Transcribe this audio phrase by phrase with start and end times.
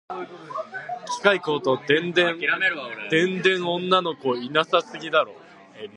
[1.19, 2.35] 機械工と電電
[3.63, 5.33] 女の子いなさすぎだろ